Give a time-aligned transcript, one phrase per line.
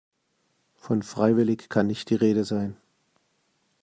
[0.77, 2.75] Von freiwillig kann nicht die Rede sein.